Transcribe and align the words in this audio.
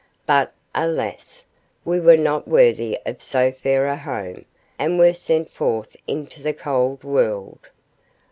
But 0.25 0.51
alas! 0.73 1.45
we 1.85 1.99
were 1.99 2.17
not 2.17 2.47
worthy 2.47 2.97
of 3.05 3.21
so 3.21 3.51
fair 3.51 3.85
a 3.85 3.95
home, 3.95 4.45
and 4.79 4.97
were 4.97 5.13
sent 5.13 5.51
forth 5.51 5.95
into 6.07 6.41
the 6.41 6.55
cold 6.55 7.03
world. 7.03 7.69